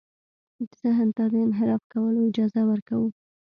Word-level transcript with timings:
ذهن 0.81 1.07
ته 1.17 1.23
د 1.33 1.35
انحراف 1.45 1.83
کولو 1.93 2.19
اجازه 2.29 2.61
ورکوو. 2.69 3.07